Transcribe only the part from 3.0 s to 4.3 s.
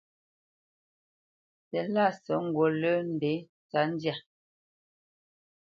ndé tsə̌tndyǎ.